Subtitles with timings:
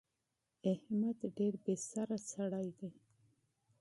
[0.71, 2.91] احمد ډېر بې سره سړی دی.